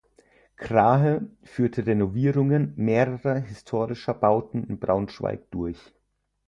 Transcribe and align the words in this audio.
Krahe 0.55 1.27
führte 1.43 1.85
Renovierungen 1.85 2.73
mehrerer 2.75 3.35
historischer 3.35 4.15
Bauten 4.15 4.63
in 4.63 4.79
Braunschweig 4.79 5.51
durch. 5.51 5.77